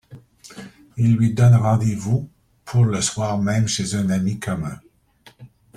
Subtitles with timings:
[0.97, 2.27] Il lui donne rendez-vous
[2.65, 4.79] pour le soir même chez un ami commun.